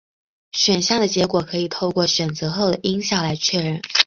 [0.53, 3.79] 选项的结果可以透过选择后的音效来确认。